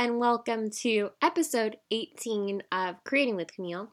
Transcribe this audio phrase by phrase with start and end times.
[0.00, 3.92] and welcome to episode 18 of Creating with Camille.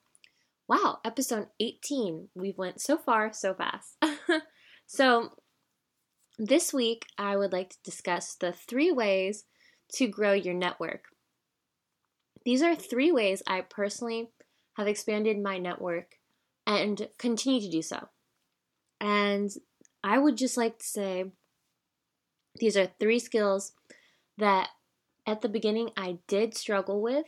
[0.66, 2.30] Wow, episode 18.
[2.34, 3.98] We've went so far so fast.
[4.88, 5.32] so,
[6.40, 9.44] this week I would like to discuss the three ways
[9.96, 11.08] to grow your network.
[12.46, 14.30] These are three ways I personally
[14.78, 16.16] have expanded my network
[16.66, 18.08] and continue to do so.
[19.02, 19.52] And
[20.06, 21.26] I would just like to say
[22.62, 23.74] these are three skills
[24.38, 24.70] that
[25.28, 27.26] at the beginning I did struggle with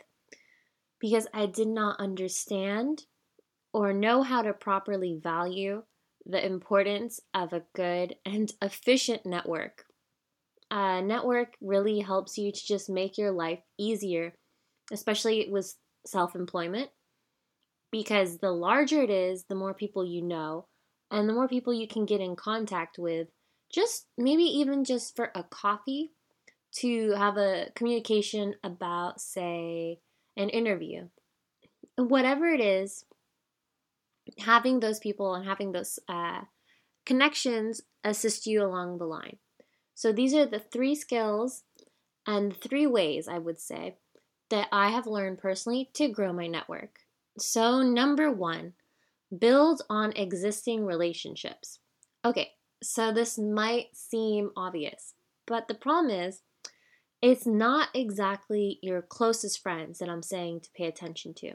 [1.00, 3.04] because I did not understand
[3.74, 5.84] or know how to properly value
[6.26, 9.86] the importance of a good and efficient network.
[10.72, 14.34] A network really helps you to just make your life easier,
[14.92, 15.76] especially with
[16.06, 16.92] self employment,
[17.92, 20.68] because the larger it is, the more people you know,
[21.10, 23.30] and the more people you can get in contact with,
[23.74, 26.12] just maybe even just for a coffee
[26.72, 30.00] to have a communication about, say,
[30.38, 31.08] an interview.
[31.96, 33.06] Whatever it is,
[34.38, 36.42] having those people and having those uh,
[37.06, 39.38] connections assist you along the line.
[39.96, 41.64] So these are the three skills
[42.26, 43.98] and three ways I would say
[44.50, 47.00] that I have learned personally to grow my network.
[47.38, 48.74] So, number one,
[49.38, 51.80] build on existing relationships.
[52.26, 55.14] Okay, so this might seem obvious,
[55.46, 56.42] but the problem is
[57.22, 61.54] it's not exactly your closest friends that I'm saying to pay attention to.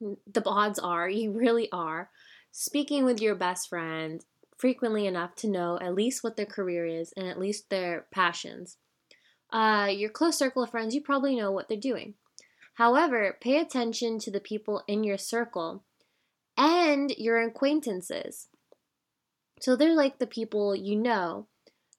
[0.00, 2.10] The odds are you really are
[2.50, 4.24] speaking with your best friend
[4.56, 8.76] frequently enough to know at least what their career is and at least their passions.
[9.52, 12.14] Uh, your close circle of friends, you probably know what they're doing.
[12.74, 15.84] However, pay attention to the people in your circle
[16.56, 18.48] and your acquaintances.
[19.60, 21.46] So they're like the people you know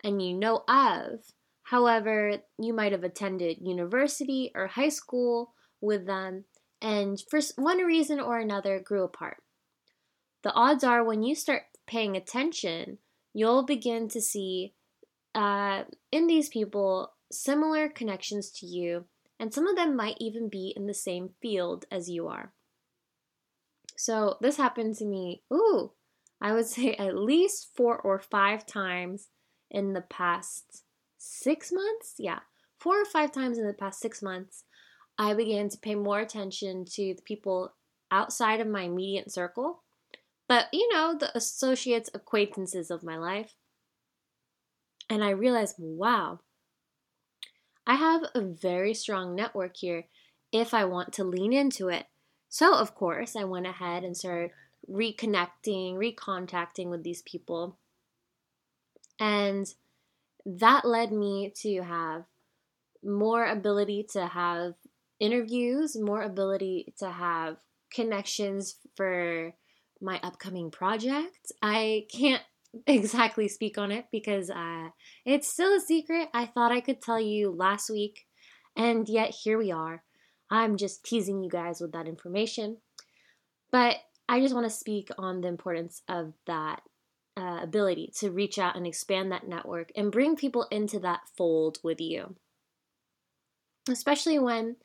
[0.04, 1.34] and you know of.
[1.70, 6.46] However, you might have attended university or high school with them
[6.82, 9.44] and for one reason or another grew apart.
[10.42, 12.98] The odds are when you start paying attention,
[13.36, 14.74] you'll begin to see
[15.36, 19.06] uh, in these people similar connections to you,
[19.40, 22.52] and some of them might even be in the same field as you are.
[23.96, 25.92] So this happened to me, ooh,
[26.42, 29.28] I would say at least four or five times
[29.70, 30.82] in the past
[31.20, 32.16] six months.
[32.18, 32.40] Yeah,
[32.80, 34.64] four or five times in the past six months,
[35.18, 37.76] I began to pay more attention to the people
[38.10, 39.84] outside of my immediate circle,
[40.48, 43.54] but you know, the associates, acquaintances of my life.
[45.10, 46.40] And I realized, wow,
[47.86, 50.06] I have a very strong network here
[50.52, 52.06] if I want to lean into it.
[52.48, 54.52] So, of course, I went ahead and started
[54.90, 57.78] reconnecting, recontacting with these people.
[59.20, 59.72] And
[60.46, 62.26] that led me to have
[63.04, 64.74] more ability to have
[65.20, 67.58] interviews, more ability to have
[67.94, 69.54] connections for
[70.02, 71.52] my upcoming project.
[71.62, 72.44] I can't
[72.88, 74.90] exactly speak on it because uh,
[75.26, 76.30] it's still a secret.
[76.34, 78.26] I thought I could tell you last week,
[78.76, 80.04] and yet here we are.
[80.50, 82.78] I'm just teasing you guys with that information.
[83.72, 83.98] But
[84.28, 86.82] I just want to speak on the importance of that
[87.60, 91.80] uh, ability to reach out and expand that network and bring people into that fold
[91.84, 92.36] with you.
[93.90, 94.76] Especially when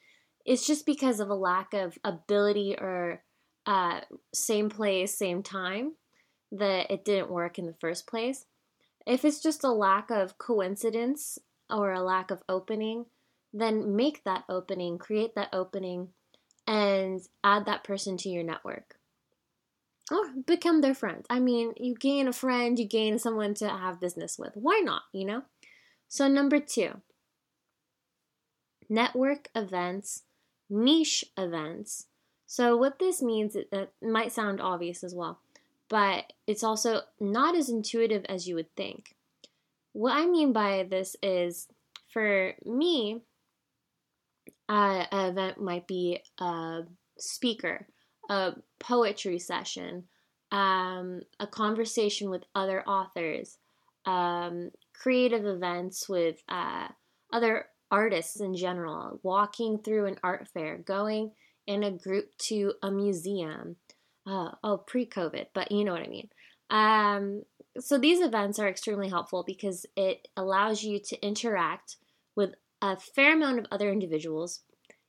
[0.44, 3.22] it's just because of a lack of ability or
[3.66, 4.00] uh,
[4.32, 5.92] same place, same time
[6.52, 8.46] that it didn't work in the first place.
[9.06, 11.38] If it's just a lack of coincidence
[11.70, 13.06] or a lack of opening,
[13.52, 16.08] then make that opening, create that opening,
[16.66, 18.96] and add that person to your network.
[20.10, 21.24] Or become their friend.
[21.30, 24.52] I mean, you gain a friend, you gain someone to have business with.
[24.54, 25.42] Why not, you know?
[26.08, 27.00] So, number two,
[28.88, 30.22] network events,
[30.68, 32.06] niche events.
[32.46, 35.40] So, what this means, it might sound obvious as well,
[35.88, 39.14] but it's also not as intuitive as you would think.
[39.92, 41.68] What I mean by this is
[42.12, 43.22] for me,
[44.68, 46.82] uh, an event might be a
[47.18, 47.86] speaker,
[48.28, 50.04] a poetry session,
[50.52, 53.58] um, a conversation with other authors,
[54.06, 56.88] um, creative events with uh,
[57.32, 61.32] other artists in general, walking through an art fair, going
[61.66, 63.76] in a group to a museum.
[64.26, 66.28] Uh, oh, pre COVID, but you know what I mean.
[66.70, 67.42] Um,
[67.78, 71.96] so these events are extremely helpful because it allows you to interact
[72.34, 74.60] with a fair amount of other individuals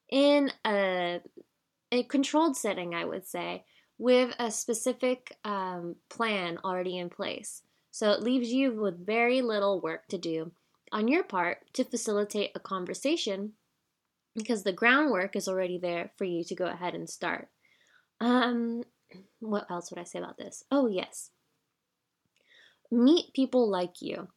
[0.09, 1.21] in a,
[1.95, 3.65] a controlled setting, I would say,
[3.97, 7.61] with a specific um, plan already in place.
[7.91, 10.51] So it leaves you with very little work to do
[10.91, 13.53] on your part to facilitate a conversation
[14.35, 17.47] because the groundwork is already there for you to go ahead and start.
[18.19, 18.83] Um,
[19.39, 20.63] what else would I say about this?
[20.69, 21.31] Oh, yes.
[22.91, 24.27] Meet people like you,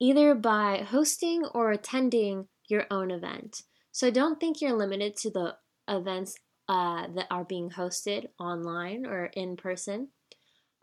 [0.00, 3.62] either by hosting or attending your own event.
[3.92, 5.56] So don't think you're limited to the
[5.88, 6.36] events
[6.70, 10.06] uh, that are being hosted online or in person.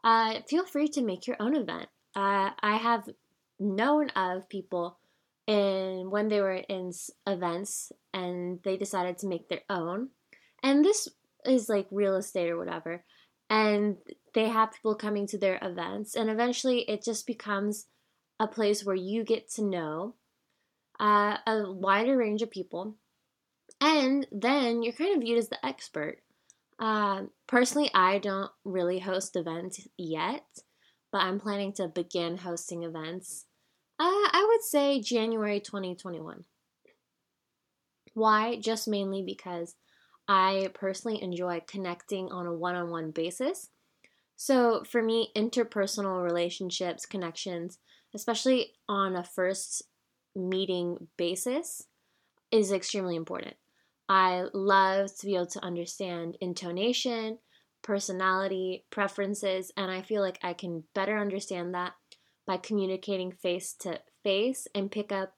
[0.04, 1.88] Uh, feel free to make your own event.
[2.14, 3.08] Uh, I have
[3.58, 5.00] known of people
[5.48, 6.92] in when they were in
[7.26, 10.10] events and they decided to make their own.
[10.62, 11.08] And this
[11.46, 13.06] is like real estate or whatever.
[13.50, 13.96] And
[14.34, 17.86] they have people coming to their events, and eventually it just becomes
[18.42, 20.16] a place where you get to know
[21.00, 22.98] uh, a wider range of people.
[23.80, 26.20] And then you're kind of viewed as the expert.
[26.80, 30.46] Uh, personally, I don't really host events yet,
[31.12, 33.46] but I'm planning to begin hosting events.
[34.00, 36.46] Uh, I would say January 2021.
[38.14, 38.58] Why?
[38.60, 39.76] Just mainly because
[40.28, 43.70] I personally enjoy connecting on a one on one basis.
[44.36, 47.80] So, for me, interpersonal relationships, connections,
[48.14, 49.84] especially on a first
[50.36, 51.88] meeting basis,
[52.52, 53.56] is extremely important.
[54.10, 57.40] I love to be able to understand intonation,
[57.82, 61.94] personality, preferences, and I feel like I can better understand that
[62.46, 65.34] by communicating face to face and pick up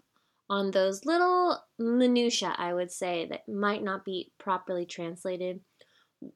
[0.50, 5.60] on those little minutia I would say that might not be properly translated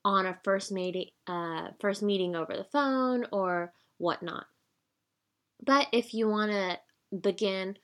[0.05, 4.45] on a first meeting uh, first meeting over the phone or whatnot.
[5.65, 6.79] But if you want to
[7.17, 7.77] begin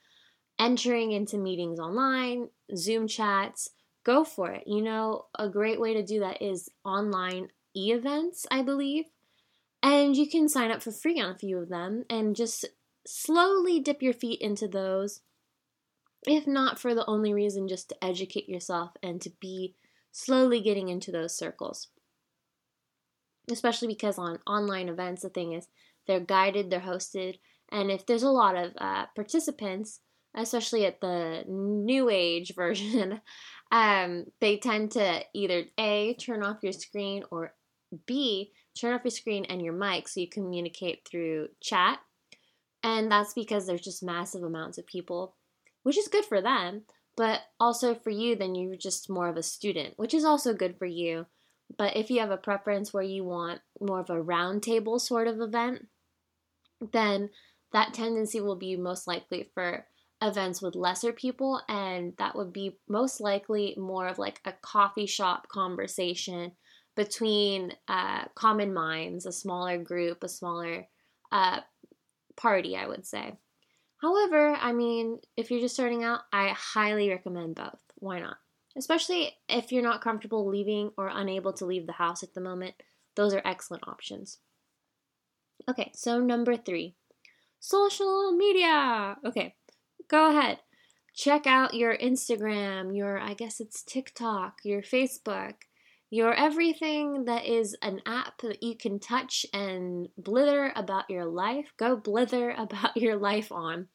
[0.60, 3.70] entering into meetings online, Zoom chats,
[4.04, 4.64] go for it.
[4.68, 9.06] You know, a great way to do that is online e events, I believe.
[9.82, 12.66] And you can sign up for free on a few of them and just
[13.08, 15.22] slowly dip your feet into those,
[16.28, 19.76] if not for the only reason just to educate yourself and to be
[20.12, 21.88] slowly getting into those circles.
[23.50, 25.68] Especially because on online events, the thing is,
[26.08, 27.40] they're guided, they're hosted,
[27.72, 30.02] and if there's a lot of uh, participants,
[30.36, 33.22] especially at the new age version,
[33.72, 37.54] um, they tend to either A, turn off your screen, or
[38.06, 42.00] B, turn off your screen and your mic so you communicate through chat.
[42.84, 45.36] And that's because there's just massive amounts of people,
[45.84, 46.84] which is good for them,
[47.18, 50.78] but also for you, then you're just more of a student, which is also good
[50.78, 51.26] for you.
[51.78, 55.42] But if you have a preference where you want more of a roundtable sort of
[55.42, 55.88] event,
[56.94, 57.30] then
[57.74, 59.86] that tendency will be most likely for
[60.22, 65.06] events with lesser people, and that would be most likely more of like a coffee
[65.06, 66.54] shop conversation
[66.96, 70.88] between uh, common minds, a smaller group, a smaller
[71.32, 71.62] uh,
[72.36, 73.38] party, I would say.
[74.02, 77.80] However, I mean, if you're just starting out, I highly recommend both.
[77.96, 78.38] Why not?
[78.78, 82.76] Especially if you're not comfortable leaving or unable to leave the house at the moment,
[83.16, 84.40] those are excellent options.
[85.70, 86.96] Okay, so number three
[87.60, 89.18] social media.
[89.26, 89.56] Okay,
[90.10, 90.60] go ahead.
[91.14, 95.54] Check out your Instagram, your, I guess it's TikTok, your Facebook,
[96.10, 101.74] your everything that is an app that you can touch and blither about your life.
[101.78, 103.88] Go blither about your life on,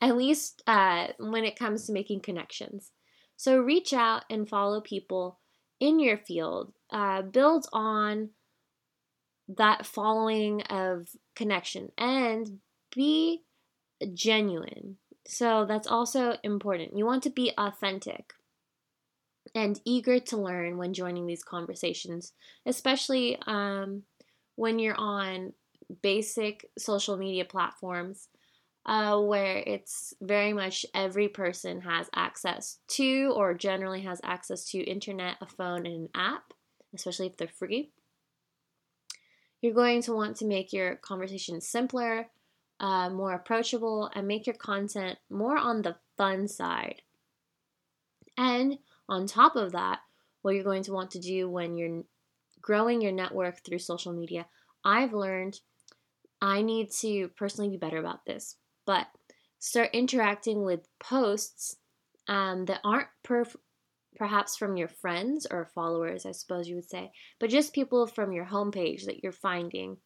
[0.00, 2.90] at least uh, when it comes to making connections.
[3.36, 5.38] So reach out and follow people
[5.80, 6.72] in your field.
[6.90, 8.30] Uh, build on
[9.48, 12.58] that following of connection and
[12.94, 13.42] be
[14.14, 14.96] genuine.
[15.28, 16.96] So that's also important.
[16.96, 18.32] You want to be authentic
[19.54, 22.32] and eager to learn when joining these conversations,
[22.64, 24.04] especially um,
[24.56, 25.52] when you're on
[26.00, 28.28] basic social media platforms
[28.86, 34.78] uh, where it's very much every person has access to or generally has access to
[34.78, 36.54] internet, a phone, and an app,
[36.94, 37.90] especially if they're free.
[39.60, 42.28] You're going to want to make your conversation simpler,
[42.80, 47.02] uh, more approachable, and make your content more on the fun side.
[48.36, 50.00] And on top of that,
[50.42, 52.04] what you're going to want to do when you're
[52.60, 54.46] growing your network through social media,
[54.84, 55.60] I've learned
[56.40, 58.56] I need to personally be better about this,
[58.86, 59.08] but
[59.58, 61.76] start interacting with posts
[62.28, 63.56] um, that aren't perf-
[64.16, 68.32] perhaps from your friends or followers, I suppose you would say, but just people from
[68.32, 69.96] your homepage that you're finding.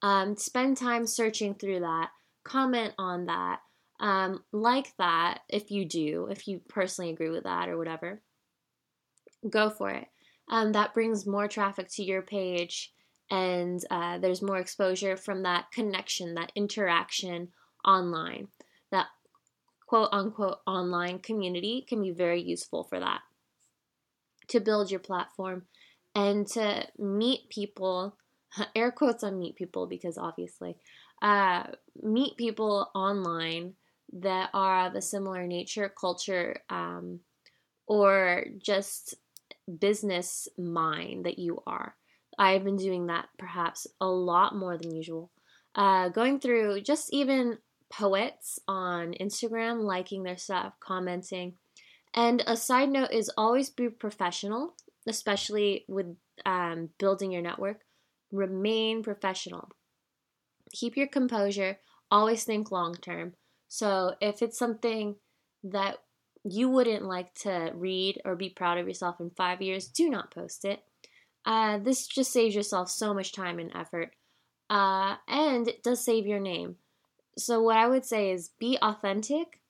[0.00, 2.10] Um, spend time searching through that
[2.44, 3.60] comment on that,
[4.00, 8.20] um, like that if you do, if you personally agree with that or whatever.
[9.48, 10.08] Go for it.
[10.48, 12.92] Um, that brings more traffic to your page,
[13.30, 17.48] and uh, there's more exposure from that connection, that interaction
[17.84, 18.48] online.
[18.90, 19.06] That
[19.86, 23.20] quote unquote online community can be very useful for that.
[24.48, 25.62] to build your platform
[26.14, 28.16] and to meet people,
[28.76, 30.76] air quotes on meet people because obviously,
[31.20, 31.64] uh,
[32.02, 33.74] meet people online
[34.12, 37.20] that are of a similar nature, culture, um,
[37.86, 39.14] or just
[39.78, 41.94] business mind that you are.
[42.38, 45.30] I've been doing that perhaps a lot more than usual.
[45.74, 47.58] Uh, going through just even
[47.90, 51.54] poets on Instagram, liking their stuff, commenting.
[52.14, 54.74] And a side note is always be professional,
[55.06, 56.06] especially with
[56.44, 57.80] um, building your network.
[58.32, 59.68] Remain professional.
[60.72, 61.78] Keep your composure.
[62.10, 63.34] Always think long term.
[63.68, 65.16] So if it's something
[65.64, 65.98] that
[66.44, 70.34] you wouldn't like to read or be proud of yourself in five years, do not
[70.34, 70.82] post it.
[71.44, 74.10] Uh, this just saves yourself so much time and effort.
[74.70, 76.76] Uh, and it does save your name.
[77.36, 79.60] So, what I would say is be authentic,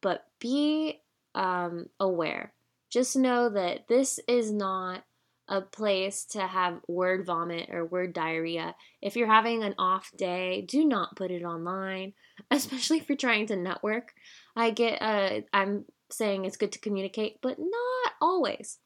[0.00, 1.00] but be
[1.34, 2.52] um, aware.
[2.90, 5.04] Just know that this is not
[5.48, 8.74] a place to have word vomit or word diarrhea.
[9.00, 12.12] If you're having an off day, do not put it online,
[12.50, 14.12] especially if you're trying to network.
[14.54, 18.78] I get, uh, I'm saying it's good to communicate, but not always.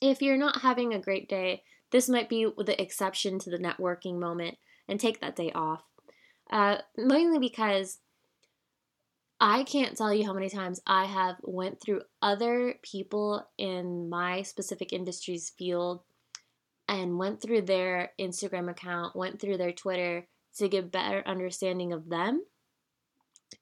[0.00, 1.62] If you're not having a great day,
[1.92, 5.82] this might be the exception to the networking moment and take that day off.
[6.50, 7.98] Uh, mainly because
[9.40, 14.42] I can't tell you how many times I have went through other people in my
[14.42, 16.00] specific industry's field
[16.88, 20.26] and went through their Instagram account, went through their Twitter
[20.56, 22.46] to get better understanding of them,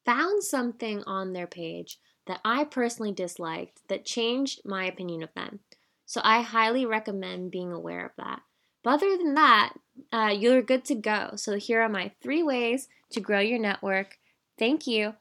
[0.04, 5.58] found something on their page that I personally disliked that changed my opinion of them.
[6.06, 8.42] So I highly recommend being aware of that.
[8.84, 9.72] But other than that,
[10.12, 11.32] uh, you're good to go.
[11.34, 14.18] So here are my three ways to grow your network.
[14.56, 15.14] Thank you